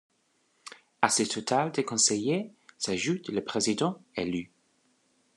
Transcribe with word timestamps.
À 1.03 1.09
ce 1.09 1.21
total 1.21 1.71
de 1.73 1.83
conseillers 1.83 2.49
s'ajoute 2.79 3.29
le 3.29 3.43
président 3.43 4.01
élu. 4.15 4.51